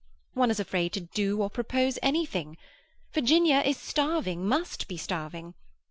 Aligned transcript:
One 0.33 0.49
is 0.49 0.59
afraid 0.59 0.93
to 0.93 0.99
do 1.01 1.43
or 1.43 1.51
propose 1.51 1.99
anything. 2.01 2.57
Virginia 3.13 3.59
is 3.59 3.77
starving, 3.77 4.47
must 4.47 4.87
be 4.87 4.97
starving. 4.97 5.53